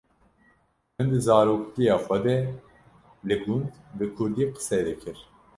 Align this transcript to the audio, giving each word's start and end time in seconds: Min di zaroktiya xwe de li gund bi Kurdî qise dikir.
Min 0.93 1.07
di 1.11 1.19
zaroktiya 1.27 1.95
xwe 2.05 2.17
de 2.25 2.35
li 3.27 3.35
gund 3.43 3.69
bi 3.97 4.05
Kurdî 4.15 4.45
qise 4.55 4.79
dikir. 4.87 5.17